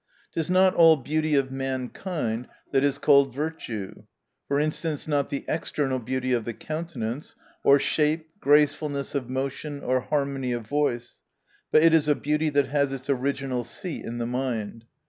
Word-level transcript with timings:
—It 0.35 0.39
is 0.39 0.49
not 0.49 0.73
all 0.73 0.95
beauty 0.97 1.35
of 1.35 1.51
mankind, 1.51 2.47
that 2.71 2.83
is 2.83 2.97
called 2.97 3.35
virtue; 3.35 4.05
for 4.47 4.59
instance, 4.59 5.07
not 5.07 5.29
the 5.29 5.45
external 5.47 5.99
beauty 5.99 6.33
of 6.33 6.43
the 6.43 6.55
countenance, 6.55 7.35
or 7.63 7.77
shape, 7.77 8.27
gracefulness 8.39 9.13
of 9.13 9.29
motion, 9.29 9.83
or 9.83 9.99
harmony 10.01 10.53
of 10.53 10.65
voice: 10.67 11.17
but 11.71 11.83
it 11.83 11.93
is 11.93 12.07
a 12.07 12.15
beauty 12.15 12.49
that 12.49 12.65
has 12.65 12.91
its 12.91 13.11
original 13.11 13.63
seat 13.63 14.03
in 14.03 14.17
the 14.17 14.25
mind. 14.25 14.85